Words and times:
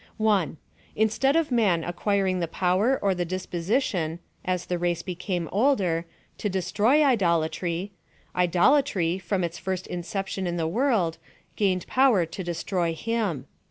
1. 0.17 0.57
Instead 0.95 1.35
of 1.35 1.51
man 1.51 1.83
acquiring 1.83 2.39
the 2.39 2.47
power 2.47 2.97
or 3.03 3.13
the 3.13 3.23
dispo 3.23 3.59
sition, 3.59 4.17
as 4.43 4.65
tne 4.65 4.77
race 4.81 5.03
became 5.03 5.47
older, 5.51 6.07
to 6.39 6.49
destroy 6.49 7.03
idolatry— 7.05 7.91
idolatry, 8.45 9.19
from 9.19 9.43
its 9.43 9.59
first 9.59 9.85
inception 9.85 10.47
in 10.47 10.57
the 10.57 10.67
world, 10.67 11.19
gained 11.55 11.85
power 11.85 12.25
to 12.25 12.43
destroy 12.43 12.95
him. 12.95 13.45